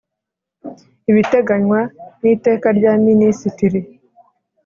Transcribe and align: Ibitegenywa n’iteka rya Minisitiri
Ibitegenywa 1.09 1.79
n’iteka 2.21 2.67
rya 2.77 2.93
Minisitiri 3.05 3.79